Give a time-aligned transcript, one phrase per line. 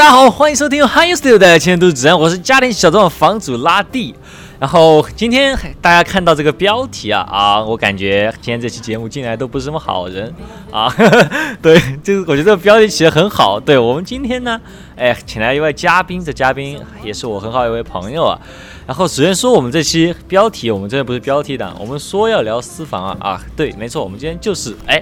[0.00, 4.14] 大家好，欢迎收听 Hi Studio 的千都指南，我是家庭小众房主拉蒂。
[4.58, 10.32] 然后今天大家看到这个标题啊啊，我感觉今天这期节目进来都不是什么好人
[10.70, 10.90] 啊。
[11.60, 13.60] 对，就是我觉得这个标题起得很好。
[13.60, 14.58] 对我们今天呢，
[14.96, 18.40] 哎，请来一位嘉宾，这嘉宾也是我很好一位朋友啊。
[18.90, 25.00] 然后首先说我们这期标题，我们真的不是标题党，我们说要聊私房啊啊，对，没错，我们今天就是哎，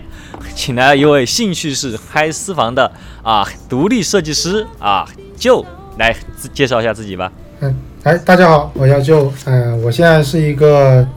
[0.55, 5.65] 请来了一位兴趣是开私房的啊，独立设计师啊，就
[5.97, 6.15] 来
[6.53, 7.33] 介绍一下自己吧。
[7.61, 11.09] 嗯，哎，大家好，我叫就，嗯，我现在是一个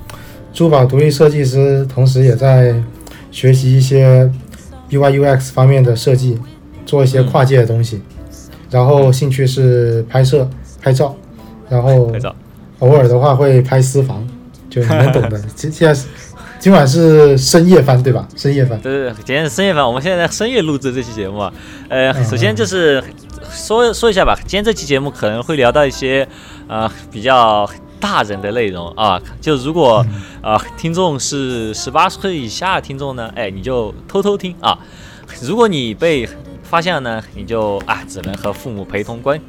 [0.53, 2.73] 珠宝独立设计师，同时也在
[3.31, 4.31] 学习一些
[4.89, 6.39] UI UX 方面的设计，
[6.85, 8.01] 做一些跨界的东西，
[8.69, 10.49] 然后兴趣是拍摄
[10.81, 11.13] 拍照，
[11.67, 12.33] 然后拍照。
[12.81, 14.27] 偶尔的话会拍私房，
[14.69, 15.39] 就你们懂的。
[15.55, 16.01] 今现在
[16.59, 18.27] 今晚是深夜番对吧？
[18.35, 18.79] 深夜番。
[18.81, 19.85] 对对对，今天是深夜番。
[19.85, 21.53] 我们现在在深夜录制这期节目啊。
[21.89, 23.03] 呃，首先就是
[23.51, 24.35] 说说一下吧。
[24.47, 26.27] 今天这期节目可能会聊到一些
[26.67, 27.69] 呃比较
[27.99, 29.21] 大人的内容啊。
[29.39, 30.03] 就如果
[30.41, 34.75] 啊听众是十八岁以下听众呢，哎你就偷偷听啊。
[35.43, 36.27] 如果你被
[36.63, 39.39] 发现了呢，你就啊只能和父母陪同观。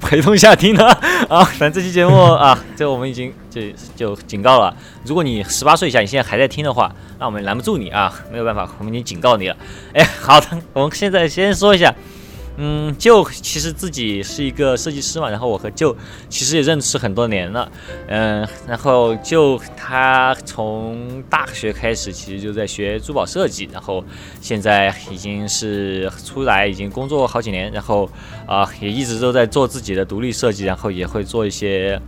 [0.00, 0.86] 陪同下听的
[1.28, 3.60] 啊，反正这期节目 啊，这我们已经就
[3.94, 4.74] 就警告了。
[5.04, 9.56] 如果你十八岁以下，你现在还在听的话，那我们拦不住你啊，没有办法，我们已经警告你了。
[9.92, 11.94] 哎，好的，我们现在先说一下。
[12.56, 15.96] 嗯，就其实自己是一个设计师嘛，然后我和舅
[16.28, 17.70] 其实也认识很多年了，
[18.06, 24.04] 嗯，然后就他从大学开始其实就在学珠宝设计，然后
[24.40, 28.08] 现在已经是出来已经工作好几年，然后
[28.46, 32.00] 啊也一直都在做自己的独立设计，然后也会做一些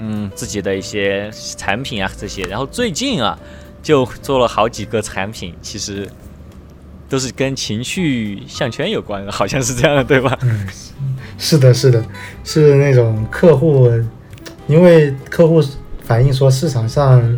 [0.00, 3.38] 嗯自己的一些产品啊这些，然后最近啊
[3.80, 6.10] 就做了好几个产品，其实。
[7.08, 10.38] 都是跟情绪项圈有关的，好像是这样的，对吧？
[10.42, 10.66] 嗯，
[11.38, 12.04] 是的，是的，
[12.42, 13.90] 是那种客户，
[14.66, 15.62] 因为客户
[16.02, 17.36] 反映说市场上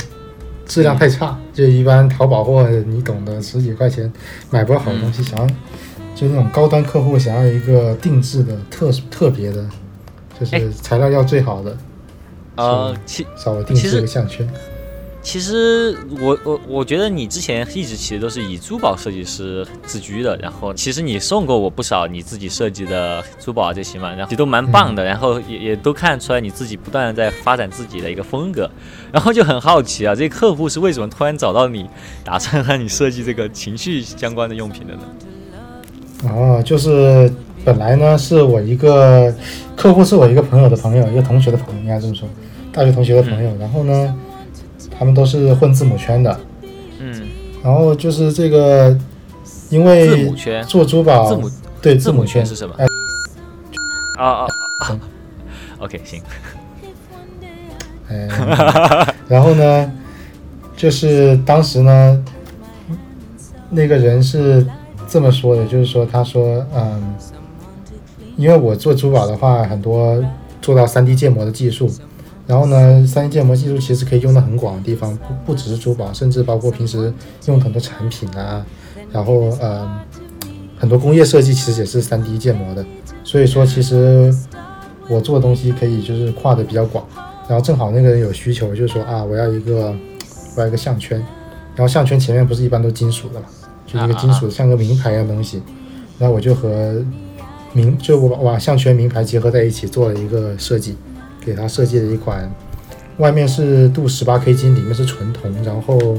[0.66, 4.10] 质量太差，就一般淘宝货你懂的，十几块钱
[4.50, 5.46] 买不到好东西，想要
[6.14, 8.56] 就那种高端客户想要一个定制的。
[8.70, 9.68] 特特别的，
[10.38, 11.76] 就是材料要最好的，
[12.56, 14.48] 呃，其稍微定制一个项圈。
[15.26, 28.70] 其实我我我觉得你之前一直其实都是以珠宝设计师自居的，然后其实你送过我不少你自己设计的珠宝这些嘛，然后都蛮棒的，然后也也都看出来你自己不断的在发展自己的一个风格，
[29.10, 31.90] 然后就很好奇啊，这客户是为什么突然找到你，
[32.22, 35.00] 打算让你设计这个情绪相关的用品的呢？
[36.30, 37.28] 哦，就是
[37.64, 39.34] 本来呢是我一个
[39.74, 42.28] 客户是我一个朋友的朋友，一个同学的朋友应该这么说，
[42.72, 44.14] 大学同学的朋友，然后呢。
[44.98, 46.40] 他们都是混字母圈的，
[46.98, 47.22] 嗯，
[47.62, 48.96] 然后就是这个，
[49.70, 51.50] 因为字母圈做珠宝，字母
[51.82, 52.74] 对字母圈是什么？
[54.18, 54.46] 啊啊
[54.80, 55.00] 啊
[55.78, 56.22] ！OK，行。
[58.08, 58.28] 哎，
[59.28, 59.92] 然后呢，
[60.76, 62.24] 就是当时呢，
[63.68, 64.66] 那个人是
[65.08, 67.14] 这么说的，就是说，他说，嗯，
[68.36, 70.24] 因为我做珠宝的话，很多
[70.62, 71.90] 做到 3D 建模的技术。
[72.46, 77.12] 然后呢三 D 建模技术其实可以用到很广的地方，不不只是珠宝，甚至包括平时
[77.46, 78.64] 用很多产品啊。
[79.12, 79.88] 然后呃，
[80.78, 82.84] 很多工业设计其实也是三 D 建模的。
[83.24, 84.32] 所以说，其实
[85.08, 87.04] 我做的东西可以就是跨的比较广。
[87.48, 89.94] 然后正好那个人有需求，就是说啊，我要一个
[90.56, 91.18] 我要一个项圈。
[91.74, 93.46] 然后项圈前面不是一般都金属的嘛，
[93.86, 95.62] 就一个金属像个名牌一样东西。
[96.18, 97.04] 然后我就和
[97.72, 100.96] 名就我把项圈名牌结合在一起做了一个设计。
[101.46, 102.50] 给他设计了一款，
[103.18, 106.18] 外面是镀十八 K 金，里面是纯铜，然后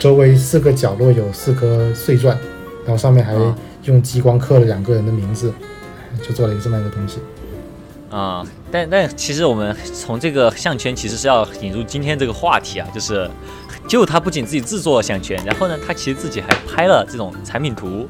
[0.00, 2.36] 周围四个角落有四颗碎钻，
[2.84, 3.34] 然后上面还
[3.84, 5.52] 用激光刻了两个人的名字，
[6.20, 7.20] 就做了一个这么一个东西。
[8.10, 13.30] 啊，但但其实我们从这个项圈其实是要引入今天这个话题啊，就是
[13.86, 18.08] 就他不仅自己制作了项圈，然后呢，他其实自己还拍了这种产品图，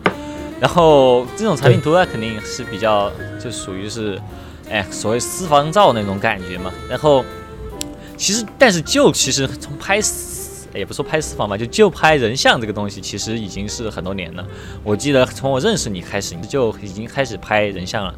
[0.59, 4.19] 然后这种产品图呢肯定是比较就属于是。
[4.71, 7.25] 哎，所谓私房照那种感觉嘛，然后
[8.17, 14.45] 其实，但是就其实从拍私，也不说拍私房吧，就就拍人像这个东西，其实已经是很多年了。
[14.83, 18.15] 我记得从我认识你开始，你就已经开始拍人像了。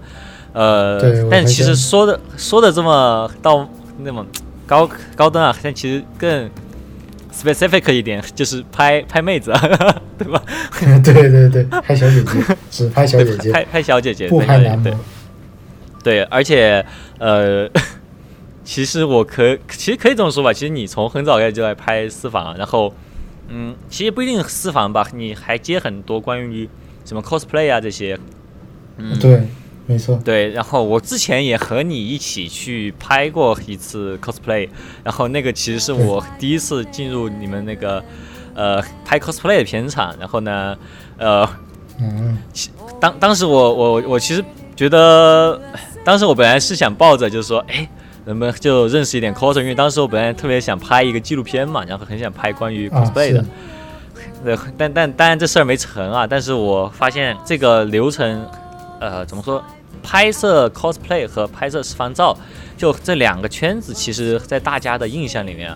[0.55, 3.69] 呃，但其实说的说的这么到
[3.99, 4.25] 那么
[4.67, 6.51] 高高端啊，但其实更
[7.31, 9.53] specific 一点，就是拍拍妹子，
[10.17, 10.43] 对吧？
[11.05, 14.91] 对对对，拍小姐姐，只拍小姐姐，拍拍小姐姐，不拍男模。
[16.03, 16.85] 对，而且，
[17.19, 17.69] 呃，
[18.65, 22.93] 其实我可其实可以这么说吧，其实你从很早开始就在拍私房，然后，
[23.49, 26.69] 嗯，其实不一定私房吧，你还接很多关于
[27.05, 28.19] 什么 cosplay 啊这些，
[28.97, 29.43] 嗯，对，
[29.87, 34.69] 没错，对，然后我之前也和你一起去拍过一次 cosplay，
[35.03, 38.05] 然后那个其实是我第一次进入你们那个
[38.55, 40.77] 呃拍 cosplay 的片场，然后呢，
[41.17, 41.49] 呃，
[42.01, 42.39] 嗯，
[43.01, 44.45] 当当时我我我其实
[44.77, 45.59] 觉得，
[46.09, 47.87] 当时我本来是想抱着就是说，哎，
[48.25, 49.61] 能不能就认识一点 coser？
[49.61, 53.45] 因为当时我本来特别想拍一个纪录片嘛，然后很想拍关于 cosplay 的。
[54.43, 56.27] 对，但但当然这事儿没成啊。
[56.27, 58.43] 但是我发现这个流程，
[58.99, 59.63] 呃，怎么说？
[60.03, 62.35] 拍摄 cosplay 和拍摄私房照，
[62.79, 65.71] 就这两个圈子，其实在大家的印象里面，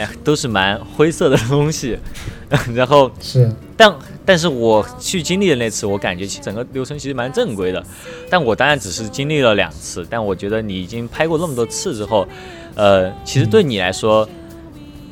[0.00, 1.98] 哎， 都是蛮灰色的东西。
[2.74, 3.94] 然后是，但
[4.24, 7.84] 但是我去经历的那次，我感觉其整个流程其实蛮正规的。
[8.28, 12.26] 但我当然只是经历了两次，但我觉得你已经拍过那么多次之后，
[12.74, 14.28] 呃，其实对你来说，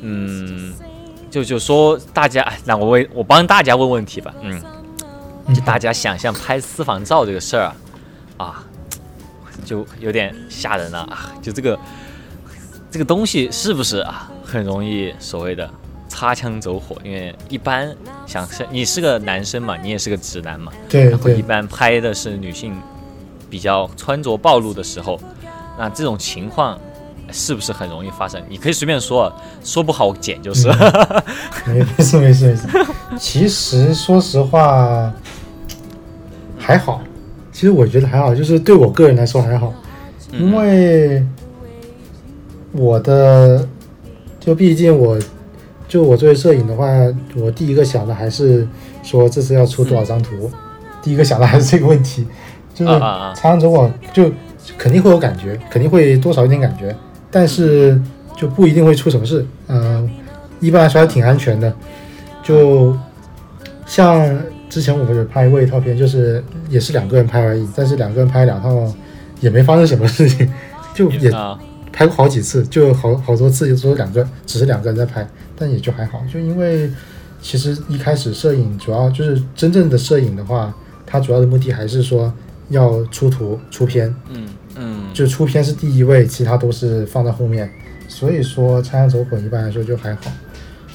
[0.01, 0.73] 嗯。
[1.31, 4.59] 就就说大家，那我为我帮大家问问题吧，嗯，
[5.53, 7.75] 就大家想象拍私房照这个事儿啊，
[8.37, 8.65] 啊，
[9.63, 11.77] 就有点吓人了啊，就这个
[12.91, 15.69] 这个东西是不是啊，很容易所谓的
[16.07, 16.95] 擦枪走火？
[17.03, 17.95] 因为一般
[18.25, 22.75] 想是你是个男生嘛，你也是个直男嘛，对，然后一般拍的是女性
[23.49, 25.19] 比较穿着暴露的时候，
[25.77, 26.79] 那这种情况。
[27.31, 28.41] 是不是很容易发生？
[28.49, 29.31] 你可以随便说，
[29.63, 30.67] 说不好我剪就是。
[31.67, 32.67] 没事没事没事。
[33.19, 35.13] 其实说实话
[36.57, 36.99] 还好，
[37.51, 39.71] 其实我觉得还好，就是对我个人来说还好，
[40.31, 41.23] 因为
[42.71, 43.67] 我的
[44.39, 45.17] 就毕竟我
[45.87, 46.87] 就我作为摄影的话，
[47.35, 48.67] 我第一个想的还是
[49.03, 50.51] 说这次要出多少张图，
[51.01, 52.25] 第一个想的还是这个问题，
[52.73, 52.91] 就是
[53.35, 54.31] 长走我就
[54.77, 56.95] 肯定会有感觉，肯定会多少有点感觉。
[57.31, 57.99] 但是
[58.35, 60.09] 就不一定会出什么事，嗯，
[60.59, 61.71] 一般来说还挺安全的。
[62.41, 62.95] 就
[63.85, 64.39] 像
[64.69, 68.91] 之前我们拍过一套片，就是也是两个人拍而已，但是两个人拍两套
[69.41, 70.51] 也没发生什么事情，
[70.93, 71.31] 就也
[71.91, 76.23] 拍过好几次，就好好多次，就说两个只是两个人在拍，但也就还好。
[76.31, 76.89] 就因为
[77.41, 80.73] 其实一开始摄影主要就是真正的摄影的话，
[81.05, 82.33] 它主要的目的还是说
[82.69, 84.47] 要出图出片，嗯。
[84.81, 87.69] 嗯，就出片是第一位，其他都是放在后面，
[88.07, 90.31] 所以说擦枪走火一般来说就还好。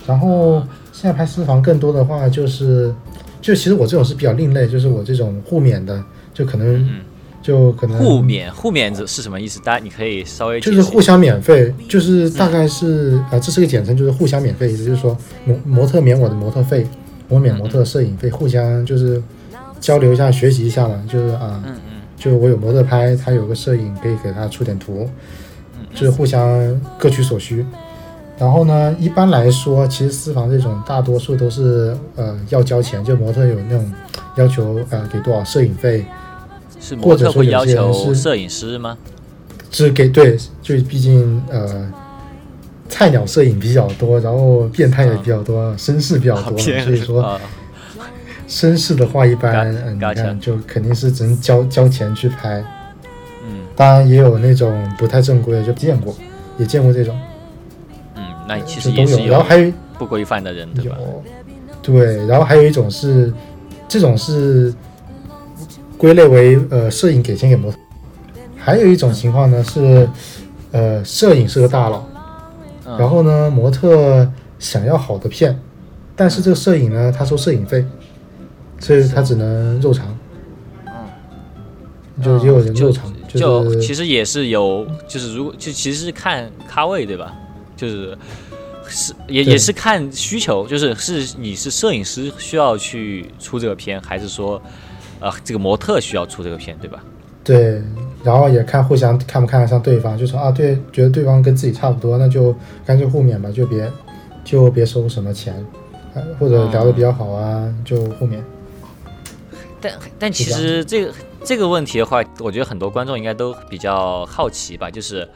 [0.06, 0.60] 然后
[0.90, 2.94] 现在拍私房更多的话，就是
[3.42, 6.02] 就其实我这种是比较另类，就是我这种互免的，
[6.32, 6.88] 就可能
[7.44, 9.60] 就可能互免互免是是什么意思？
[9.60, 16.86] 大家你可以稍微就是互相免费，就是大概是啊，这是个简称，就是互相免费，意思就是说模模特免我的模特费，
[17.28, 19.22] 我免模特摄影费，互相就是
[19.78, 21.62] 交流一下，学习一下嘛，就是啊。
[22.16, 25.06] 就我有模特拍，他有个摄影可以给他出点图，
[25.92, 27.66] 就是互相各取所需。
[28.38, 33.92] 然后呢，一般来说，其实私房这种大多数都是呃要交钱，就模特有那种
[34.36, 36.06] 要求呃给多少摄影费，
[36.84, 38.98] 是模特会要求摄影师吗？
[39.70, 41.90] 是给对，就毕竟呃
[42.88, 47.40] 菜鸟摄影比较多，然后变态也比较多，绅士比较多，所以说。
[48.46, 52.62] 绅士的话，一般嗯，你看就肯定是只能交交钱去拍，
[53.42, 56.14] 嗯，当然也有那种不太正规的，就见过，
[56.58, 57.18] 也见过这种，
[58.16, 59.26] 嗯，那其实都有。
[59.26, 60.96] 然后还有不规范的人，对吧？
[61.82, 63.32] 对，然后还有一种是，
[63.88, 64.72] 这种是
[66.04, 67.78] 归类为呃摄影给钱给模特，
[68.58, 70.06] 还有一种情况呢是，
[70.70, 72.04] 呃，摄影是个大佬，
[72.98, 75.58] 然后呢模特想要好的片，
[76.14, 77.82] 但是这个摄影呢他收摄影费。
[78.80, 80.14] 所以他只能肉偿，
[80.84, 80.92] 嗯，
[82.22, 87.32] 就也有人肉偿，就其实也是有，就是如果就其实是看咖位对吧？
[87.76, 88.18] 就是
[88.86, 94.60] 是也也是看需求，就是是你是摄影师需要去出这个片，还是说
[95.24, 97.02] 呃这个模特需要出这个片对吧？
[97.42, 97.82] 对，
[98.22, 102.54] 然后也看互相看不看得上对方，就说啊对，觉得对方跟自己差不多，那就
[102.86, 103.90] 干脆互免吧，就别
[104.44, 105.54] 就别收什么钱，
[106.38, 108.42] 或者聊得比较好啊，就互免。
[109.80, 111.12] 但但其实这个
[111.44, 115.28] 这个问题的话，我觉得很多观众应该都比较好奇吧，就是，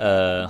[0.00, 0.44] 呃，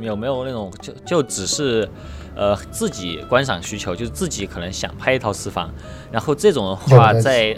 [0.00, 1.88] 有没有那种就就只是，
[2.34, 5.70] 呃，自己观赏需求，就是自己可能想拍一套私房，
[6.10, 7.56] 然后这种的话，在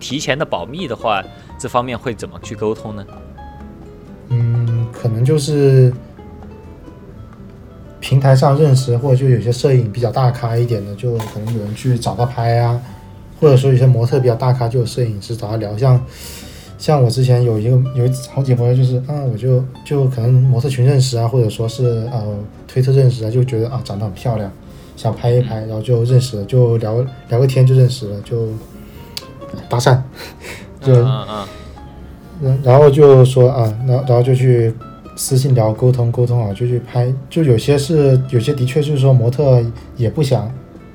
[0.00, 1.22] 提前的保密的话，
[1.58, 3.04] 这方面会怎么去沟通呢？
[4.28, 5.92] 嗯，可能就是
[8.00, 12.80] 平台上认识，或者就有些摄影比较大咖一点的，就可能有人去找他拍啊。
[13.40, 15.78] 或者说有些模特比较大咖，就有摄影师找他聊。
[15.78, 16.04] 像
[16.78, 22.22] 像我之前有一个有好几回，就是啊，我就就可能模特群认识啊，或者说是呃
[22.68, 24.50] 推特认识啊，就觉得啊长得很漂亮，
[24.96, 28.46] 想拍一拍，然后就认识了，就聊聊个天就认识了，就
[29.68, 29.98] 搭讪，
[30.80, 30.92] 就
[32.40, 34.72] 然然后就说啊，然后然后就去
[35.16, 37.12] 私信聊沟通沟通啊，就去拍。
[37.28, 39.60] 就有些是有些的确就是说模特
[39.96, 40.48] 也不想，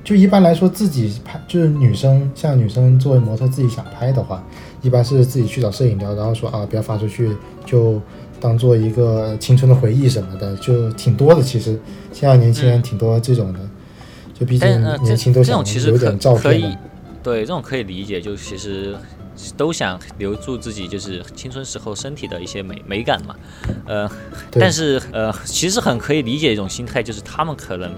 [0.03, 4.43] 就一般来说自己拍，就是女生像女生作为模特自己想拍的话，
[4.81, 7.31] 一般是自己去找摄影聊，然后说啊不要发出去，
[7.65, 8.01] 就
[8.41, 11.41] 当做一个青春的回忆什么的，就挺多的。
[11.41, 11.79] 其实
[12.11, 13.59] 现在年轻人挺多这种的，
[14.33, 14.67] 就毕竟
[15.03, 16.37] 年轻都想这种其实有点照
[17.23, 18.93] 对这种可以理解，就其实
[19.55, 23.33] 都想留住自己就是青春时候身体的一些美美感嘛，
[23.85, 24.11] 呃，
[24.51, 27.89] 但是呃，其实很可以理解一种心态，就是他们可能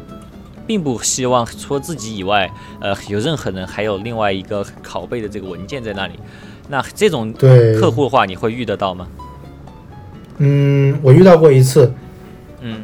[0.68, 6.14] 并不希望除了自己以外，呃，有任何人还有另外一个拷贝的这个文件在那里。
[6.68, 9.08] 那这种对客户的话，你会遇得到吗？
[10.38, 11.92] 嗯，我遇到过一次，
[12.62, 12.84] 嗯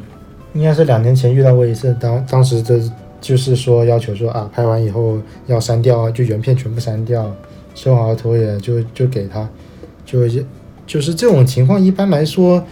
[0.54, 2.80] 应该是两年前遇到过一次，当当时这
[3.20, 7.34] 就是说要求说啊，拍完以后要删掉，就原片全部删掉，
[7.74, 9.48] 修好的图也就就给他，
[10.04, 10.20] 就
[10.86, 12.64] 就是这种情况，一般来说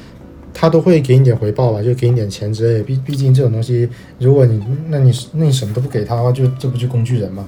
[0.52, 2.84] 他都会给你点回报吧，就给你点钱之类的。
[2.84, 3.88] 毕毕竟这种东西，
[4.18, 7.46] 如果你那你那你什么都不给他的话，就这不就工具人吗？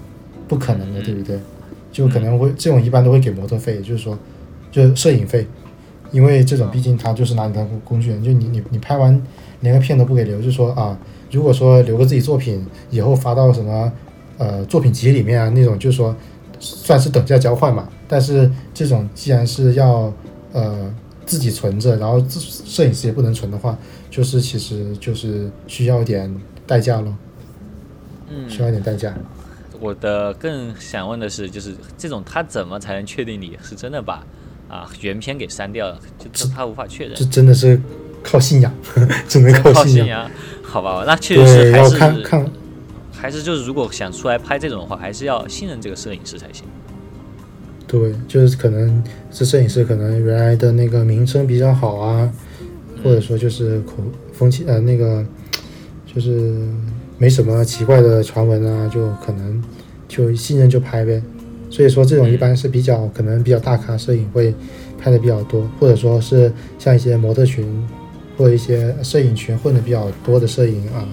[0.49, 1.39] 不可能的，对不对？
[1.91, 4.19] 就可能会这种一般都会给模特费，就是说
[4.71, 5.47] 就是摄影费，
[6.11, 9.21] 因为这种毕竟他就是拿你当工工具人，就你你你拍完
[9.61, 10.99] 连个片都不给留，就说啊，
[11.31, 13.93] 如果说留个自己作品，以后发到什么
[14.39, 16.17] 呃作品集里面啊那种，就是说
[16.59, 17.89] 算是等价交换嘛。
[18.09, 20.13] 但是这种既然是要
[20.53, 20.93] 呃
[21.33, 23.79] 自己存着，然后自摄影师也不能存的话，
[24.11, 26.31] 就是其实就是需要一点
[26.67, 27.17] 代价咯，
[28.29, 29.15] 嗯，需要一点代价。
[29.81, 34.23] 我的更想问的是，就是这种他怎么才能确定你是真的把
[34.69, 35.99] 啊原片给删掉了？
[36.19, 37.25] 就是他无法确认这。
[37.25, 37.81] 真的是
[38.23, 38.71] 靠信仰，
[39.27, 40.31] 只能靠信仰。
[40.62, 42.51] 好吧，那确实是还是看看
[43.11, 46.67] 还是就是如果想出来拍这种的话，还是要信任这个摄影师才行。
[47.93, 52.33] 对，就是可能是摄影师，可能原来的那个名声比较好啊，
[53.05, 53.97] 或者说就是口
[54.33, 55.23] 风气呃那个
[56.07, 56.57] 就是
[57.19, 59.63] 没什么奇怪的传闻啊，就可能
[60.09, 61.23] 就信任就拍呗。
[61.69, 64.55] 所以说这种一般是比较可能比较大咖摄影会
[64.99, 67.67] 拍的比较多，或者说是像一些模特群
[68.39, 71.07] 或者一些摄影群混的比较多的摄影啊。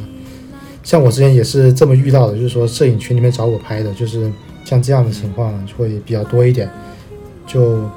[0.81, 4.31] 像我之前也是这么遇到的，就是说摄影群里面找我拍的，就是
[4.69, 6.69] 像这样的情况会比较多一点，
[7.47, 7.89] 就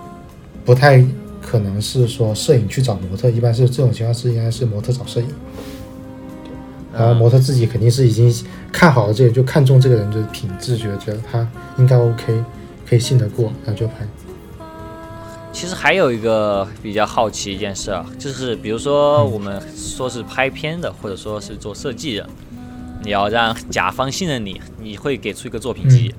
[0.64, 1.04] 不太
[1.42, 5.26] 可能是说摄影去找模特，一般是这种情况是应该是模特找摄影，
[6.94, 8.34] 然后模特自己肯定是已经
[8.72, 12.42] 看好了这个，就看中这个人的品质，觉得觉得他应该 OK，
[12.88, 14.08] 可以信得过，然后就拍。
[15.52, 22.26] 其实还有一个比较好奇一件事啊，就是比如说我们说是拍片的，或者说是做设计的，
[23.04, 26.14] 你要让甲方信任你，你会给出一个作品集。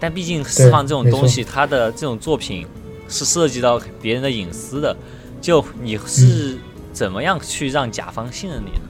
[0.00, 2.66] 但毕竟私房这种东西，它的这种作品
[3.06, 4.96] 是涉及到别人的隐私的，
[5.40, 6.56] 就你是
[6.92, 8.80] 怎么样去让甲方信任你呢？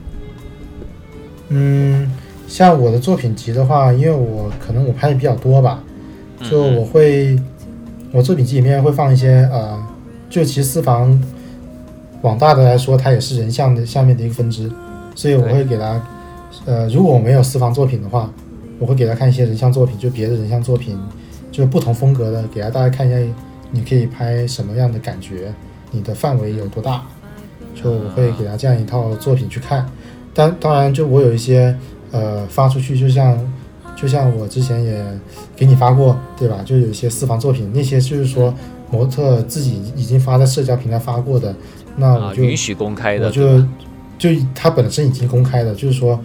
[1.49, 2.11] 嗯，
[2.47, 5.83] 像我的作品集的话，因为我可能我拍的比较多吧，
[6.49, 6.77] 就嗯。
[6.77, 7.37] 我会，
[8.13, 9.77] 我作品集里面会放一些呃，
[10.29, 11.21] 就其实私房，
[12.21, 14.71] 往大的来说，它也是人像的下面的一个分支，
[15.13, 16.01] 所以我会给他，
[16.65, 18.31] 呃，如果我没有私房作品的话，
[18.81, 20.97] 我会给他看一些人像作品，就别的人像作品，
[21.51, 23.33] 就不同风格的，给他大家看一下，
[23.69, 25.53] 你可以拍什么样的感觉，
[25.91, 27.03] 你的范围有多大，
[27.75, 29.87] 就我会给他这样一套作品去看。
[30.33, 31.77] 当当然，就我有一些
[32.09, 33.37] 呃发出去，就像
[33.95, 35.05] 就像我之前也
[35.55, 36.63] 给你发过，对吧？
[36.65, 38.51] 就有一些私房作品，那些就是说
[38.89, 41.55] 模特自己已经发在社交平台发过的，
[41.97, 43.61] 那啊，我就、允许公开的，我就
[44.17, 46.19] 就他本身已经公开的，就是说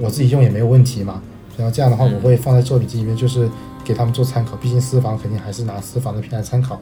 [0.00, 1.22] 我自己用也没有问题嘛。
[1.56, 3.48] 然后这样的话，嗯我会放在作品集里面，就是
[3.84, 4.56] 给他们做参考。
[4.56, 6.80] 毕竟私房肯定还是拿私房的片来参考，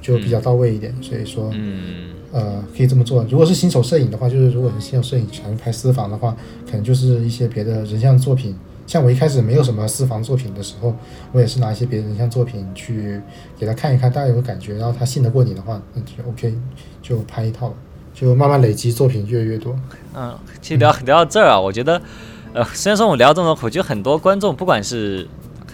[0.00, 0.94] 就比较到位一点。
[1.02, 3.24] 所以说，嗯呃，可以这么做。
[3.30, 6.36] 如果是新手摄影的话，就是如果是新手摄影全拍私房的话，
[6.66, 8.54] 可能就是一些别的人像作品。
[8.86, 10.92] 像我一开始没有什么私房作品的时候，
[11.30, 13.20] 我也是拿一些别的人像作品去
[13.56, 16.52] 给他看一看，大家有个感觉，然后他信得过你的话，那就 OK，
[17.00, 17.72] 就拍一套，
[18.12, 19.78] 就慢慢累积作品越来越多。
[20.16, 22.02] 嗯，其实聊聊到这儿啊，我觉得，
[22.52, 25.26] 呃，虽然说我们聊这么多，我觉得很多观众不管是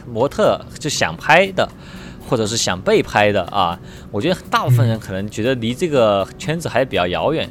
[0.07, 1.69] 模特就想拍的，
[2.29, 3.79] 或者是想被拍的啊，
[4.11, 7.49] 我觉得大部分人可能觉得离这个圈子还比较遥远，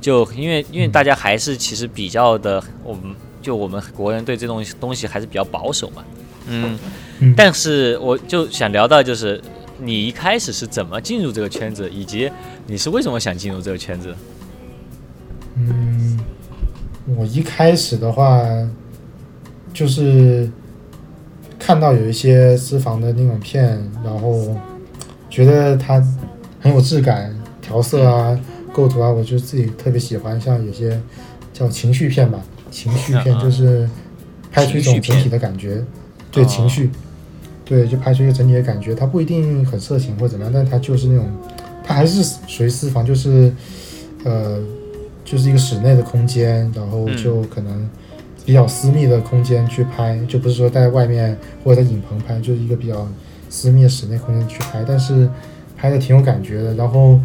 [0.00, 6.04] 就因为因为大家还是其实比较的，我们就我们国人对这东西东西还是比较保守嘛，
[6.46, 6.78] 嗯，
[7.20, 7.34] 嗯。
[7.36, 9.40] 但是我就想聊到就是
[9.78, 12.30] 你一开始是怎么进入这个圈子，以及
[12.66, 14.14] 你是为什么想进入这个圈子？
[15.56, 15.93] 嗯，
[17.06, 18.42] 我一开始的话，
[19.72, 20.50] 就是
[21.58, 24.56] 看到有一些私房的那种片，然后
[25.28, 26.02] 觉得它
[26.60, 28.38] 很有质感，调色啊、
[28.72, 30.40] 构图啊，我就自己特别喜欢。
[30.40, 30.98] 像有些
[31.52, 33.88] 叫情绪片吧，情绪片就是
[34.50, 35.84] 拍出一种整体的感觉，
[36.30, 36.90] 对情绪，
[37.64, 38.94] 对，就拍出一个整体的感觉。
[38.94, 41.26] 它不一定很色情或怎么样，但它就是那种，
[41.84, 43.52] 它还是属于私房，就是
[44.24, 44.58] 呃，
[45.24, 47.88] 就是一个室内的空间，然后就可能
[48.44, 53.08] 比较私密的空间去拍，就不是说在外面或者在影棚拍，就是一个比较
[53.48, 55.28] 私密的室内空间去拍，但是。
[55.76, 57.20] 拍的挺有感觉的，然后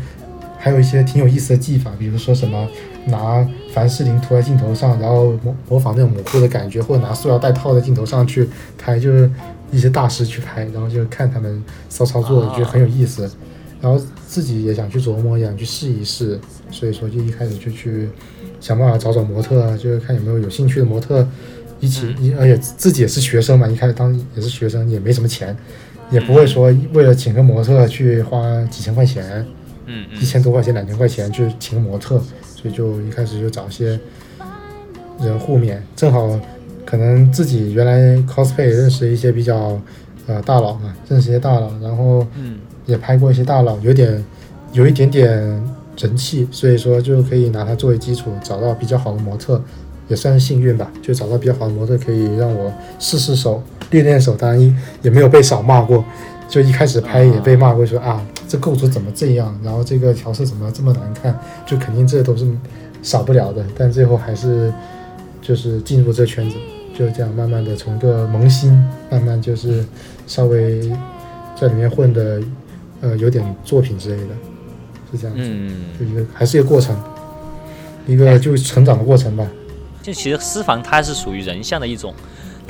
[0.57, 2.67] 还有一些挺有意思的技法，比如说什么
[3.05, 9.31] 拿凡士林涂在镜头上，然后模模仿那种模糊的感觉，或者拿塑料袋套在镜头上去拍，就是
[9.71, 13.31] 一些大师去拍，然后就看他们骚操作，觉得很有意思，
[13.81, 16.39] 然后自己也想去琢磨，也想去试一试，
[16.71, 18.09] 所以说就一开始就去
[18.59, 21.27] 想办法找找模特，就是看有没有有兴趣的模特
[21.79, 25.55] 一起，一而且自己也是学生嘛，一开始当也是学生，也没什么钱。
[26.11, 29.45] 也不会说为了请个模特去花几千块钱，
[29.85, 32.19] 嗯，一千多块钱、两千块钱去请个模特，
[32.55, 33.99] 所以就一开始就找一些
[35.21, 36.39] 人互勉，正好
[36.83, 39.79] 可能自己原来 cosplay 认识一些比较
[40.29, 42.25] 呃大佬嘛，认识一些大佬，然后
[42.85, 44.23] 也拍过一些大佬，有点
[44.71, 45.27] 有一点点
[45.97, 49.61] 人气，所以说就可以拿它作为基础，找到比较好的模特。
[50.07, 54.35] 也算是幸运吧，就找到比较好的模特，可以让我试试手、练练手。
[54.35, 56.03] 当然也没有被少骂过，
[56.47, 62.47] 就一开始拍也被骂过，说啊这构图怎么这样，然后这个调色怎么这么难看，就肯定这都是
[63.03, 63.63] 少不了的。
[63.77, 64.73] 但最后还是
[65.43, 66.55] 就是进入这圈子，
[66.97, 68.71] 就这样慢慢的从个萌新，
[69.11, 69.85] 慢慢就是
[70.29, 70.79] 稍微
[71.59, 72.39] 在里面混的，
[73.01, 74.29] 呃有点作品之类的，
[75.11, 75.43] 是这样子，
[75.99, 76.95] 就一个还是一个过程，
[78.05, 79.45] 一个就成长的过程吧。
[80.03, 82.13] 就其实私房它是属于人像的一种，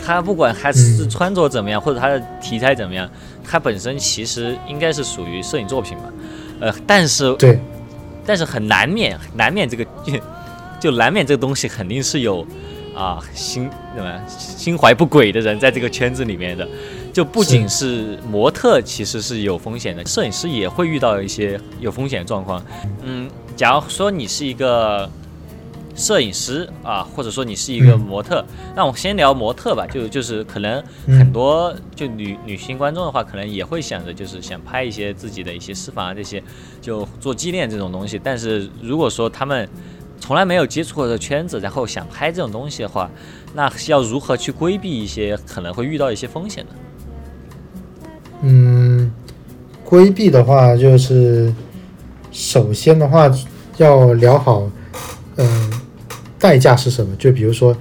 [0.03, 3.07] 它不管还是穿着怎么样，或者它的题材怎么样，
[3.43, 6.05] 它本身其实应该是属于摄影作品嘛。
[6.61, 7.59] 呃，但是对，
[8.25, 9.85] 但是很难免，难免这个
[10.79, 12.45] 就难免这个东西肯定是有
[12.95, 16.65] 啊心什么心怀不轨的人在这个圈子里面的。
[17.13, 22.63] 就不仅是模特，其实是有风险的，摄影师也会遇到一些有风险的状况。
[23.03, 25.09] 嗯，假如说你是一个。
[25.95, 28.41] 摄影师啊，或者说你是一个模特，
[28.73, 29.85] 那我先聊模特吧。
[29.85, 36.41] 就就是可能很多就女女性观众的话，可能也会想着就是想拍一些自己的一些私房啊这些，
[36.79, 38.17] 就做纪念这种东西。
[38.23, 39.67] 但是如果说他们
[40.21, 43.11] 从来没有接触过这个圈子，然后想拍这种东西的话，
[43.53, 46.71] 那要如何去规避一些可能会遇到一些风险呢？
[48.41, 49.11] 嗯，
[49.83, 51.53] 规避的话就是
[52.31, 53.29] 首先的话
[53.77, 54.69] 要聊好，
[55.37, 55.71] 嗯。
[56.41, 57.13] 代价是什么？
[57.17, 57.75] 就比如说，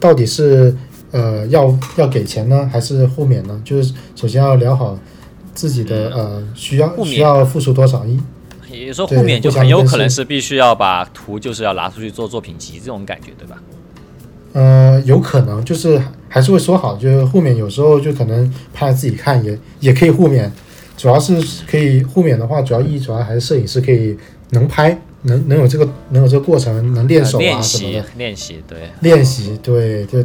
[0.00, 0.76] 到底是
[1.12, 3.62] 呃要要给钱呢，还是互免呢？
[3.64, 4.98] 就是首先要聊好
[5.54, 8.20] 自己的呃需要需要付出多少一。
[8.68, 13.62] 也说互免就很有可能是必须要把图就是要拿出去做作品集这种感觉，对吧？
[14.54, 20.50] 呃，有可能就是还是会说好，就是互免有时候就可能拍自己看也也可以互免，
[20.96, 24.16] 主要是可以互免的话，主要意义主要还是摄影师可以
[24.50, 24.98] 能拍。
[25.22, 30.24] 能能有这个能有这个过程，能练手啊什么的，练习对，练习对，就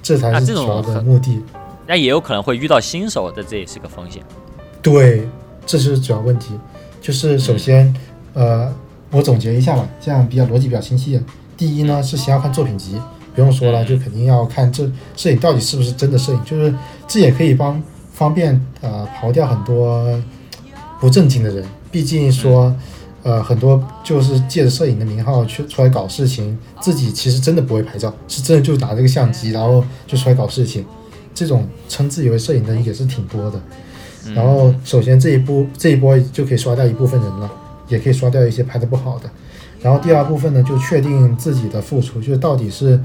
[0.00, 1.42] 这才是主要的目的。
[1.84, 4.22] 那也有可能会遇到新手的，这也是个风险。
[4.80, 5.28] 对，
[5.66, 6.54] 这是主要问题。
[7.00, 7.92] 就是首先，
[8.34, 8.72] 呃，
[9.10, 11.20] 我总结一下吧，这样比较逻辑比较清晰。
[11.56, 13.00] 第一呢，是先要看作品集，
[13.36, 16.74] 不用说了，就肯定要看这摄影到底是不是真的摄影，就是
[17.06, 17.80] 这也可以帮
[18.12, 20.20] 方便呃刨掉很多
[20.98, 22.74] 不正经的人，毕竟说。
[23.22, 30.86] 呃，很多就是借着摄影的名号去出来搞事情，自己其实真的不会拍照，是真的就拿这个相机，然后就出来搞事情。
[31.34, 33.60] 这种称自己为摄影的人也是挺多的。
[34.32, 37.50] 然后，首先这一步这一波就可以刷掉一部分人了，
[37.88, 39.28] 也可以刷掉一些拍的不好的。
[39.86, 43.00] 然后第二部分呢，就确定自己的付出，就是到底是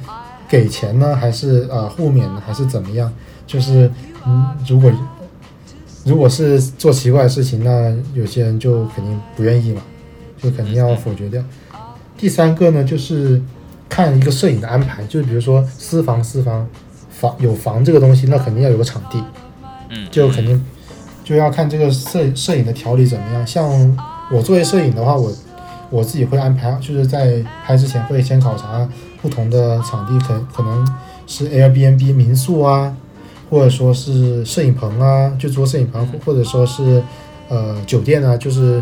[0.50, 3.14] 给钱呢，还是呃互免呢，还是怎么样？
[3.46, 3.92] 就是
[4.26, 4.92] 嗯，如果
[6.04, 9.82] 如果是做奇怪的事情，那有些人就肯定不愿意嘛。
[10.42, 11.40] 就肯定要否决掉。
[12.18, 13.40] 第三个呢，就是
[13.88, 16.68] 看一个摄影的安排，就是比如说私房私房
[17.12, 19.24] 房有房这个东西，那肯定要有个场地，
[19.90, 20.60] 嗯，就肯定
[21.24, 23.46] 就要看这个摄摄影的调理怎么样。
[23.46, 23.96] 像
[24.32, 25.32] 我作为摄影的话，我
[25.92, 28.90] 我自己会安排，就是在拍之前会先考察
[29.22, 30.88] 不同的场地，可可能
[31.28, 32.98] 是 Airbnb 民宿啊，
[33.52, 37.04] 或者说是摄影棚啊，就租摄影棚，或者说是
[37.50, 38.82] 呃酒店啊，就是。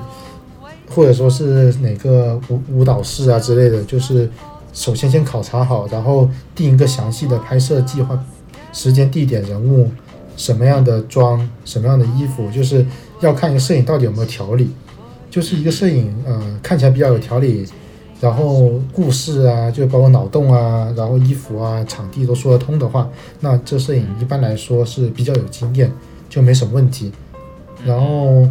[0.91, 4.27] 或者说是哪个舞舞蹈室啊之类的，就是
[4.73, 8.17] 首先先考察好，然后定一个详细的拍摄计划，
[8.73, 9.91] 时间、地点、人物，
[10.35, 12.83] 什么样的妆、什么样的衣服，就是
[13.21, 14.71] 要看一个摄影到底有没有条理。
[15.29, 17.65] 就是一个摄影，呃，看起来比较有条理，
[18.19, 25.91] 然后故事啊，就包括脑洞啊，然后衣服啊、场地都说得通的话，那这摄影一般来说是比较有经验，
[26.27, 27.11] 就没什么问题。
[27.85, 28.47] 然后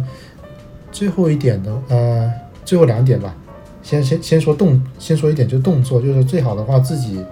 [0.91, 2.31] 最后一点的，呃，
[2.65, 3.35] 最后两点吧，
[3.83, 7.23] 先先先说动，先说一点就是动作，就是最好的话自己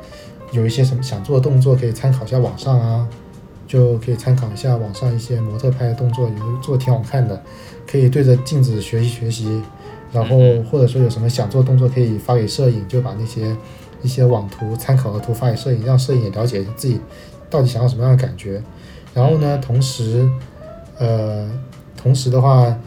[0.51, 3.07] 有一些什么想做的动作，可以参考一下网上啊，
[3.67, 7.39] 就可以参考一下网上一些模特拍的动作，有做挺好看的，
[7.85, 9.61] 可以对着镜子学习学习。
[10.11, 13.55] 然后或者说有什么想做动作，可以发给摄影，就把那些
[14.01, 16.99] 一些网图参考的图发给摄影，让摄影也了解自己
[17.49, 18.63] 到底想要什么样的感觉。
[19.13, 20.27] 然后呢，同时，
[20.97, 21.47] 呃。
[21.99, 22.77] 同时的话，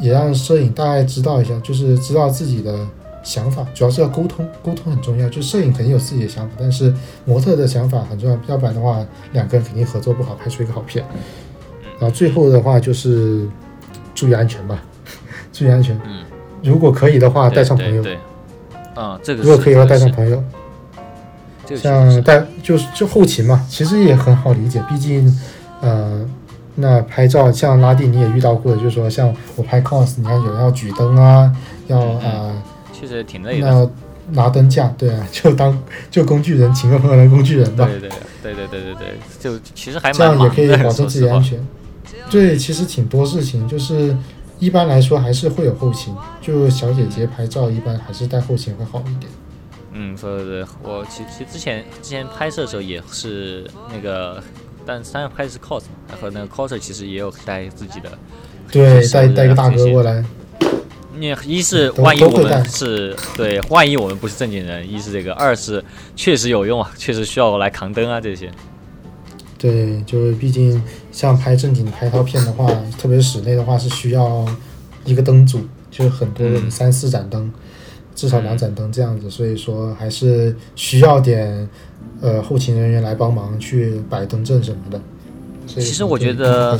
[0.00, 2.88] 也让摄影大概知道一下，就是知道自己的
[3.22, 5.28] 想法，主要是要沟通，沟通很重要。
[5.28, 11.04] 就摄影肯定有自己的想法，但是模特的想法很重要，要不然的话，两个人肯定合作不好，拍出一个好片。
[11.98, 13.46] 然后最后的话就是
[14.14, 14.82] 注意安全吧，
[15.52, 15.98] 注意安全。
[16.06, 16.24] 嗯。
[16.62, 18.02] 如果可以的话，带上朋友。
[18.02, 18.18] 对。
[18.94, 19.42] 啊，这个。
[19.42, 20.42] 如果可以的话，带上朋友。
[21.76, 25.40] 像带就是就后勤嘛，其实也很好理解，毕竟，
[25.80, 26.26] 呃。
[26.76, 31.52] 那拍照像拉蒂你也遇到过，就是说像我拍 cos，你看有人要举灯啊，
[31.88, 32.52] 要啊，
[33.00, 33.68] 其实挺累的。
[33.68, 33.90] 那
[34.42, 35.76] 拿灯架，对啊，就当
[36.10, 37.86] 就工具人，请个朋友来工具人吧。
[37.86, 38.08] 对对
[38.42, 41.58] 对对对对对，就其实还这样也可以保证自己安全。
[42.30, 44.16] 对，其实挺多事情，就是
[44.58, 49.32] 一般来说还是会有后勤，就小姐姐拍照一般还是带后勤会好一点。
[49.92, 54.42] 嗯，对对对，我其其实之前之前拍摄的时候也是那个。
[54.86, 58.10] 但三拍的是 cos，然后那个 coser 其实也有带自己的，
[58.72, 60.24] 对，带带个大哥过来。
[61.18, 65.82] 你一是万一我们是对，万一我们不是正经人，一是这个，二是
[66.14, 68.50] 确实有用啊，确实需要我来扛灯啊这些。
[69.58, 72.66] 对，就是毕竟像拍正经拍套片的话，
[72.98, 74.46] 特别是室内的话，是需要
[75.04, 77.52] 一个灯组，就是很多人三四盏灯，
[78.14, 81.68] 至少两盏灯这样子，所以说还是需要点。
[82.22, 85.00] 呃，后勤人员来帮忙去摆灯阵什么的。
[85.66, 86.78] 其实我觉得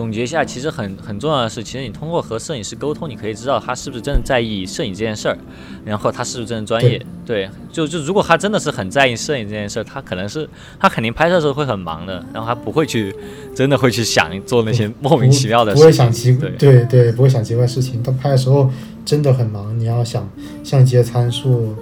[0.00, 5.36] 总结一下，其实很很重要的是，其实你通过和摄影师沟通，你可以知道他是不是真的在意摄影这件事儿，
[5.84, 7.04] 然后他是不是真的专业。
[7.26, 13.14] 对，就就如果他真的是很在意摄影这件事儿，他可能是他肯定拍摄的时候会很忙的，然后他不会去
[13.54, 15.82] 真的会去想做那些莫名其妙的事情。
[15.82, 18.02] 不会想奇对对对，不会想奇怪事情。
[18.02, 18.70] 他拍的时候
[19.04, 20.26] 真的很忙，你要想
[20.64, 21.76] 相机的参数。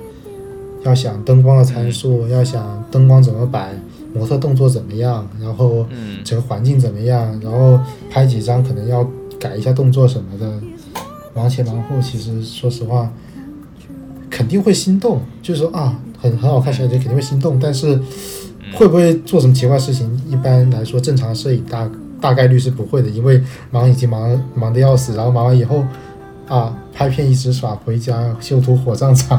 [0.84, 3.74] 要想灯光的参数，要想灯光怎么摆，
[4.18, 5.86] 模特动作怎么样，然后
[6.24, 7.78] 整个环境怎么样，然后
[8.10, 10.60] 拍几张可能要改一下动作什么的，
[11.34, 13.10] 忙前忙后，其实说实话，
[14.28, 18.00] 肯定会心动，就是说啊，很很好看，小姐姐肯定会心动，但是
[18.74, 20.20] 会不会做什么奇怪事情？
[20.28, 21.88] 一般来说，正常摄影大
[22.20, 25.84] 大概率是不会的，因为忙已经忙忙得要死，然后忙完以后。
[26.48, 29.38] 啊，拍片一直耍，回家修图火葬场，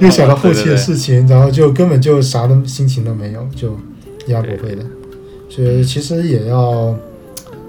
[0.00, 3.76] 又想到 后期的事情，然后就根本就啥都心情都没有，就
[4.26, 4.82] 一样不会的。
[5.48, 6.94] 所以其实也要，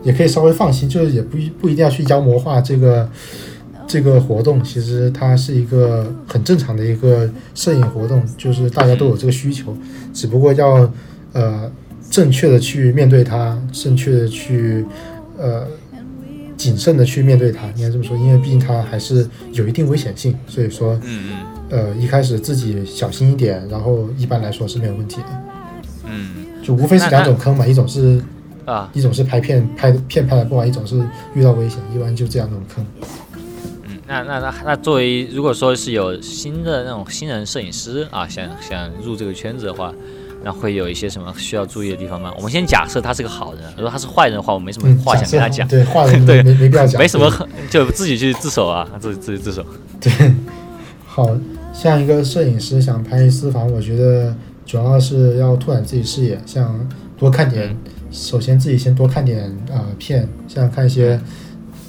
[0.03, 3.09] 也可以稍微放心，就是也不不一定要去妖魔化这个
[3.87, 4.63] 这个活动。
[4.63, 9.75] 其实它是一个很正常的一个摄影活动，就是大家都有这个需求，
[10.13, 10.91] 只不过要
[11.33, 11.71] 呃
[12.09, 14.85] 正确的去面对它，正确的去
[15.37, 15.67] 呃。
[16.57, 21.29] 谨慎的去面对它，应该这么说，因为毕竟它还是有一定危险性，所以说，嗯
[21.69, 25.46] 嗯，呃，一开始自己小心一点，然后一般来说是没有问题的，嗯，
[26.67, 28.21] 就无非是两种坑嘛，一种是
[28.65, 31.01] 啊，一种是拍片拍片拍的不好，一种是
[31.33, 32.85] 遇到危险，一般就这样那种坑。
[33.83, 39.93] 嗯，那那那那作为如果说是有新的那种新人摄影师啊，想想入这个圈子的话。
[40.43, 42.31] 那会有一些什么需要注意的地方吗？
[42.37, 45.67] 我们先假设他是个好人，如果他是坏人的话，我没什么话想跟他讲。
[45.67, 47.29] 对， 坏人对没没必要讲，没什么
[47.71, 49.65] 就自己去自首啊，自己自己自首。
[49.99, 50.11] 对，
[51.05, 51.35] 好
[51.73, 54.33] 像一个摄影师想拍私房，我觉得
[54.67, 57.75] 主要是要拓展自己视野，像多看点，
[58.11, 61.19] 首先自己先多看点啊片，像看一些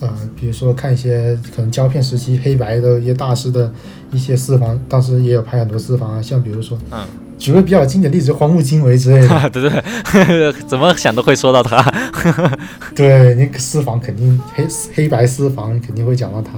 [0.00, 3.70] 呃，比如说看一些可能胶片时期黑白的一些大师的
[4.12, 7.04] 一些私房，当时也有拍很多私房啊，像比如说嗯。
[7.38, 11.80] 举个比较经典例子，荒木经惟之类的， 对对，怎么想都会说到他。
[12.96, 16.54] 对，那个私房肯定黑黑白私房肯定会讲到他，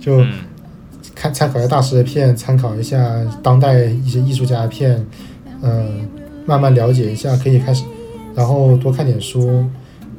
[0.00, 0.24] 就
[1.14, 3.06] 看参考一下大师的片，参考一下
[3.42, 5.06] 当代一些艺术家的片，
[5.64, 6.08] 嗯，
[6.46, 7.84] 慢慢了解一下，可以开始，
[8.34, 9.64] 然后多看点书。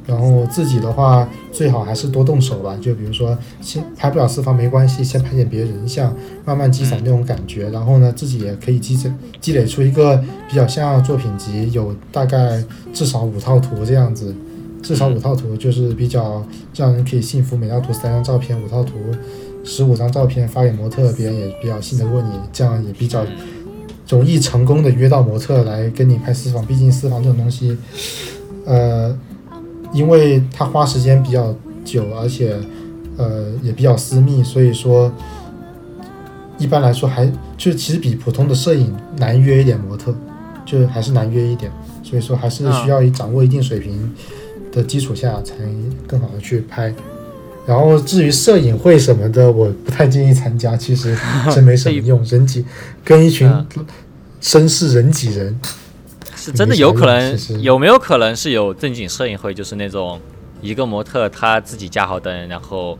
[0.06, 2.78] 然后自己的话，最好还是多动手吧。
[2.80, 7.68] 就比如说，先拍不了私房没关系，先拍点别人像，慢慢积攒那种感觉。
[7.70, 14.32] 然后呢，自己也可以积累积累出一个比较像作品集，有大概至少五套图这样子。
[14.80, 16.40] 至少五套图就是比较
[16.76, 18.92] 让人可以信服，每套图三张照片，五套图
[19.64, 23.26] 十五张照片发给模特，别人也比较信得过你，这样也比较
[24.08, 26.64] 容易成功的约到模特来跟你拍私房。
[26.64, 27.76] 毕竟私房这种东西，
[28.64, 29.16] 呃，
[29.92, 32.56] 因为它花时间比较久，而且
[33.16, 35.10] 呃也比较私密，所以说
[36.58, 40.14] 一般来说还就其实比普通的摄影难约一点模特，
[40.64, 41.70] 就还是难约一点。
[42.02, 44.14] 所以说还是需要以掌握一定水平
[44.70, 45.54] 的基础下，才
[46.06, 46.94] 更好的去拍。
[47.66, 51.16] 然后至于摄影会什么的，我不太建议参加，其实
[51.52, 52.22] 真没什么 用。
[52.24, 52.64] 人挤
[53.04, 53.50] 跟一群
[54.40, 55.58] 绅士人挤人，
[56.36, 57.60] 是真的有可能？
[57.60, 59.52] 有没有可能是有正经摄影会？
[59.52, 60.20] 就是那种
[60.62, 62.96] 一个模特他自己架好灯，然后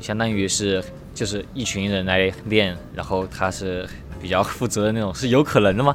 [0.00, 0.82] 相当于是
[1.14, 3.86] 就是一群人来练，然后他是
[4.22, 5.94] 比较负责的那种，是有可能的吗？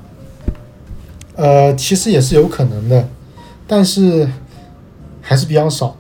[1.36, 3.10] 呃，其实也是有可能的，
[3.66, 4.30] 但是
[5.22, 5.98] 还是比较少。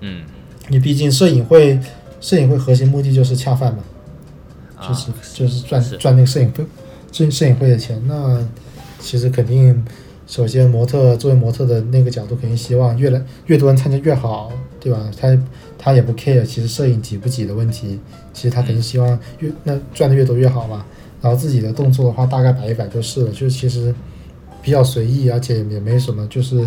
[0.00, 0.24] 嗯，
[0.68, 1.78] 你毕竟摄影会，
[2.20, 3.82] 摄影会核心目的就是恰饭嘛，
[4.80, 6.64] 就是就是赚赚那个摄影会，
[7.12, 8.00] 摄摄影会的钱。
[8.06, 8.46] 那
[8.98, 9.84] 其实肯定，
[10.26, 15.10] 首先模特作为模特的那个角度，肯定希望越来越多人参加越好，对吧？
[15.20, 15.38] 他
[15.78, 18.00] 他也不 care，其实摄影挤不挤的问题，
[18.32, 20.84] 其实他肯定希望越那赚的越多越好嘛。
[21.20, 23.94] 然后自己的动作的话，大概摆一摆就是了，就其实。
[24.62, 26.66] 比较随意，而且也没什么，就是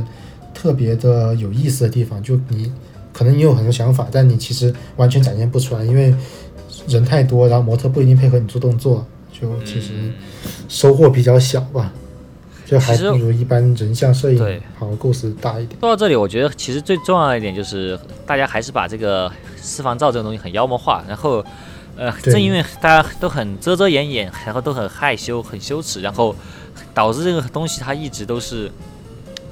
[0.54, 2.22] 特别的有意思的地方。
[2.22, 2.72] 就你
[3.18, 6.14] 可能你有很多想法，但你其实完全展现不出来，因为
[6.88, 9.04] 人太多，然后模特不一定配合你做动作，
[9.34, 10.12] 就其实
[10.70, 11.92] 收获比较小吧。
[12.64, 15.80] 就还不如一般人像摄影好构思大一点。
[15.80, 21.44] 说到这里，我觉得其实最重要的一点就是，大家还是把这个私房照这个东西很妖魔化，然后
[21.96, 26.36] 呃，正因为大家都很遮遮掩掩，然后都很害羞、很羞耻，然后。
[26.94, 28.72] 导致这个东西它一直都是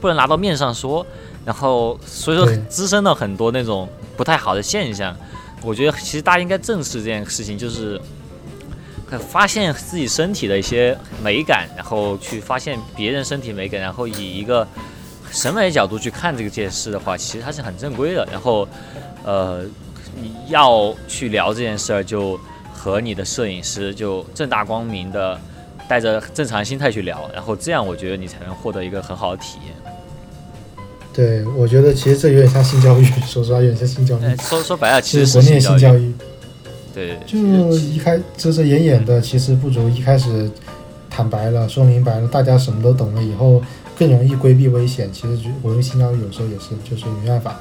[0.01, 1.05] 不能拿到面上说，
[1.45, 5.15] 然后所以说滋生了很多那种不太好的现象。
[5.61, 7.99] 我觉得其实大家应该正视这件事情，就是
[9.29, 14.67] 发现自己身体的一些美感，然后去发现别人身体美感，然后以一个
[15.31, 18.27] 审美角度去看这个件事的话，其实它是很正规的。
[18.31, 18.67] 然后
[19.23, 19.63] 呃，
[20.19, 22.39] 你要去聊这件事儿，就
[22.73, 25.39] 和你的摄影师就正大光明的。
[25.87, 29.84] 带着正常心态去聊，然后这样我觉得你才能获得一个很好的体验。
[31.15, 34.35] 对，我觉得其实这有点像性教育，说实话有点像性教育。
[34.37, 36.11] 说说白了，其实国内性教育。
[36.93, 37.37] 对，就
[37.77, 40.49] 一开遮遮掩掩的，其实不如一开始
[41.09, 43.61] 坦白了，说明白了，大家什么都懂了以后，
[43.97, 45.09] 更容易规避危险。
[45.11, 47.59] 其实我用性教育有时候也是，就是没办法，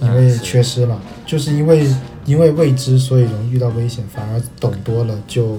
[0.00, 1.86] 因为缺失嘛，就是因为
[2.24, 5.58] 因为未知，所以容易遇到危险，反而懂多了就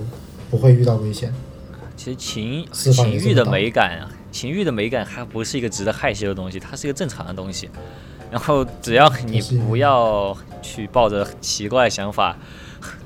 [0.49, 1.33] 不会遇到危险。
[1.95, 7.69] 其实情情欲的美感啊，情欲的美感还不是一个值得害羞的东西，它是一个正常的东西。
[8.29, 12.37] 然后只要你不要去抱着奇怪想法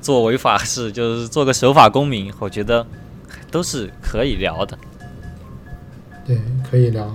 [0.02, 2.84] 做违法事，就是做个守法公民，我觉得
[3.48, 4.76] 都是可以聊的。
[6.26, 6.36] 对，
[6.68, 7.14] 可以聊。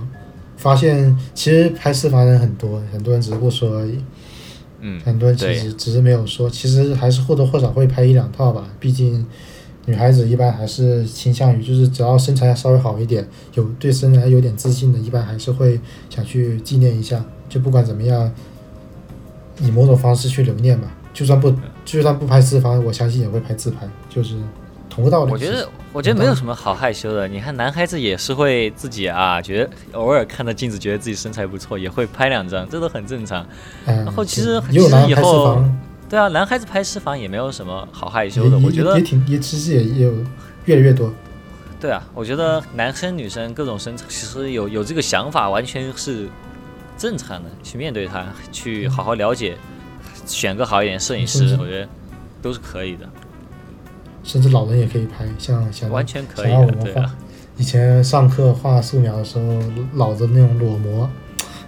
[0.56, 4.02] 发现其实拍私房人很多，很多人只是不说而已。
[4.80, 9.26] 嗯，很多人其实只是没有说，其实还是或多或少会拍一两套吧，毕竟。
[9.86, 17.24] 女孩子一般还是倾向于，就是只要身材稍微好一点，有对身材有点自信的，一般还是会想去纪念一下。
[17.48, 18.28] 就不管怎么样，
[19.60, 20.88] 以某种方式去留念吧。
[21.14, 24.34] 就算不就算不拍私房，我相信也会拍自拍，就是
[24.90, 25.30] 同个道理。
[25.30, 27.28] 我觉得我觉得没有什么好害羞的。
[27.28, 33.46] 你看男孩子也是会自己啊，觉得偶尔看到镜子觉得自己身材不错，也会拍两张，这都很正常。
[33.86, 35.62] 然后其实其实以后。
[36.08, 40.12] 对啊，男孩子拍私房也没有什么好害羞的，我觉得也挺也其实也也有
[40.66, 41.12] 越来越多。
[41.80, 46.28] 对啊，我觉得男生女生各种身材，其实有有这个想法，完全是
[46.96, 49.56] 正常的，去面对它，去好好了解，
[50.24, 51.88] 选个好一点摄影师，我觉得
[52.40, 53.08] 都是可以的。
[54.24, 56.92] 甚至老人也可以拍，像像完全可以的。
[56.94, 57.14] 画，
[57.56, 59.60] 以前上课画素描的时候，
[59.94, 61.10] 老的那种裸模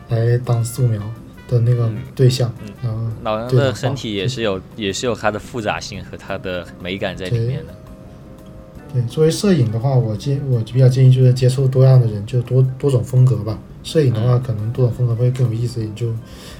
[0.09, 1.03] 来当素描。
[1.49, 7.75] 的那个对象，然后老人的身体也是有，也是有它的复杂性和它的美感在里面的。
[8.93, 13.59] 对，作为摄影的话，我建我比较建议就是接触多样的人，就多多种风格吧。
[13.83, 16.13] 摄影的话，可能多种风格会更有意思，就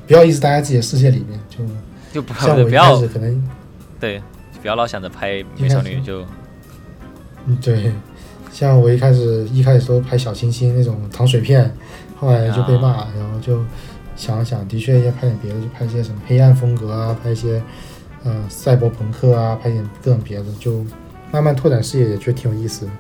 [0.07, 1.59] 不要一直待在自己的世界里面，就
[2.13, 3.49] 就不像我一开始可能
[4.01, 4.23] 对，
[4.63, 6.23] 不要老想着拍美少女就。
[7.47, 7.93] 嗯对，
[8.53, 11.75] 像我一开始一开始都拍小清新那种糖水片，
[12.17, 13.63] 后来就被骂，然后就。
[14.19, 17.63] 想了想，的确要拍点别的，就拍一些什么黑暗风格啊，拍一些，
[18.25, 20.85] 呃，赛博朋克啊，拍点各种别的，就
[21.31, 22.93] 慢慢拓展视野，也觉得挺有意思的。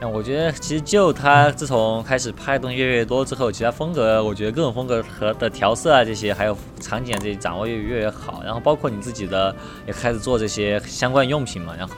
[0.00, 8.40] 那我觉得其实就他自从开始拍的东西越来越多之后，其他风格，我觉得各种风格和的调色啊这些，还有场景这些掌握越越来越好。
[8.42, 9.54] 然后包括你自己的
[9.86, 11.92] 也开始做这些相关用品嘛，然后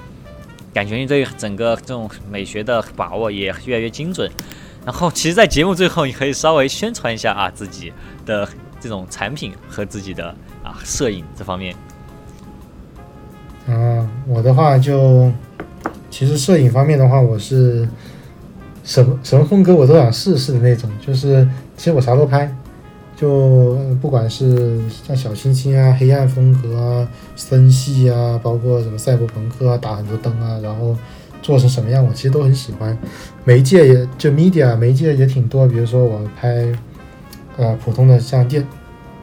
[0.74, 4.28] 感觉你对整个这种美学的把握也越来越精准。
[4.84, 7.92] 然后其实，在节目最后，你可以稍微宣传一下啊自己
[8.24, 8.48] 的
[8.80, 10.28] 这种产品和自己的
[10.62, 11.74] 啊摄影这方面。
[13.68, 15.30] 啊，我的话就。
[16.12, 17.88] 其实摄影方面的话，我是
[18.82, 20.90] 什么什么风格我都想试试的那种。
[21.00, 22.52] 就是其实我啥都拍，
[23.16, 30.96] 就不管是像小清新啊、黑暗风格啊、森系啊，包括什么赛博朋克啊，打很多灯啊，然后
[31.42, 32.96] 做成什么样，我其实都很喜欢。
[33.44, 36.72] 媒介也就 media 媒介也挺多，比如说我拍
[37.56, 38.66] 呃普通的像电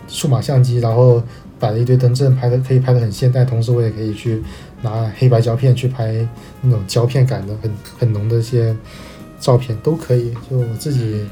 [0.08, 1.22] 数码相机，然后
[1.60, 4.42] 摆了一堆灯阵，拍的可以拍的很现代，同时我也可以去。
[4.84, 6.14] 拿黑白胶片去拍
[6.62, 8.76] 那种胶片感的很很浓的一些
[9.40, 10.32] 照片都可以。
[10.48, 11.26] 就我自己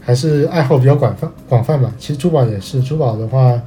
[0.00, 1.92] 还是爱好比较广泛广泛吧。
[1.98, 3.60] 其实珠宝也是，珠宝的话，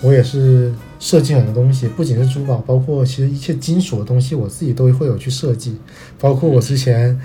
[0.00, 5.76] 我也是设计很多东西，不仅是珠宝，包括其实一切金属的东西，我自己都会有去设计。
[6.20, 7.20] 包括我之前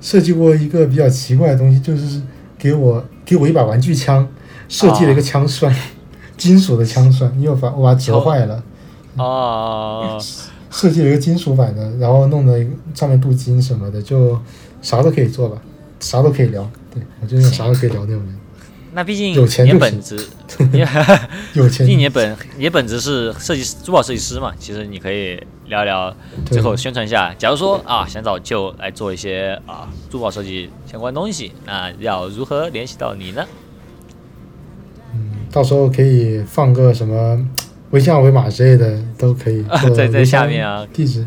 [0.00, 2.20] 设计过一个比较奇怪的东西，就是
[2.58, 4.26] 给我给我一把玩具枪，
[4.68, 5.72] 设计了一个枪栓，
[6.36, 8.64] 金属的枪栓，因为我把我把它折坏了。
[9.16, 10.20] 哦。
[10.72, 14.40] 设计了一个金属版的，然后弄的上面镀金什么的，就
[14.80, 15.60] 啥都可以做吧，
[15.98, 16.70] 啥都可以聊。
[16.94, 18.36] 对我就是啥都可以聊那种人。
[18.92, 20.18] 那毕竟有钱就本职，
[21.54, 21.86] 有钱。
[21.86, 26.14] 毕竟你本你本职是设计师，珠宝设计师嘛，其实你可以聊聊，
[26.46, 27.32] 最后宣传一下。
[27.38, 33.46] 假如说啊，想找就来做一些啊珠宝设计相关东西，那要如何联系到你呢？
[35.14, 37.46] 嗯，到时候可以放个什么。
[37.90, 39.64] 微信二维码之类的都可以，
[39.96, 41.26] 在在下面啊，地址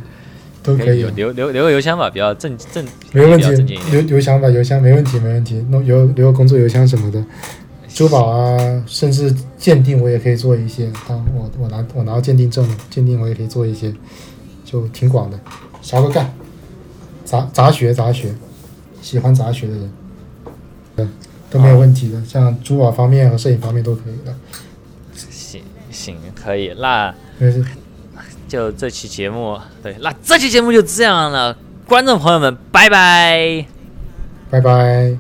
[0.63, 1.03] 都可以。
[1.03, 7.23] 留留留个邮箱吧，比较正正，没问题，留邮箱吧，邮箱没问题没问题，弄留留个工作邮箱什么的，
[7.89, 13.93] 珠宝啊，甚至鉴定我也可以做一些，当我我拿我拿到鉴定证了，鉴定我也可以做一些，
[14.65, 15.39] 就挺广的，
[15.81, 16.33] 啥都干，
[17.25, 18.33] 杂杂学杂学，
[19.01, 19.91] 喜欢杂学的人，
[20.97, 21.09] 嗯，
[21.51, 24.33] 都没有问题的，像珠宝方面和摄影方面都可以的。
[25.91, 27.13] 行，可以，那
[28.53, 33.65] 就这期节目，对，那这期节目就这样了，观众朋友们，拜拜，
[34.51, 35.17] 拜拜。